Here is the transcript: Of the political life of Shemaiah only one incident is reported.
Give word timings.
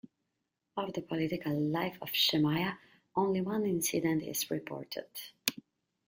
Of 0.77 0.93
the 0.93 1.03
political 1.03 1.53
life 1.55 1.99
of 2.01 2.09
Shemaiah 2.09 2.79
only 3.15 3.41
one 3.41 3.67
incident 3.67 4.23
is 4.23 4.49
reported. 4.49 5.05